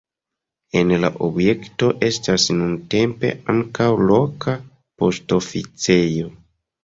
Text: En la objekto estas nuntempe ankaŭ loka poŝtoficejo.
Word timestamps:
En 0.79 0.93
la 1.01 1.09
objekto 1.25 1.89
estas 2.07 2.45
nuntempe 2.61 3.31
ankaŭ 3.53 3.89
loka 4.13 4.55
poŝtoficejo. 5.03 6.33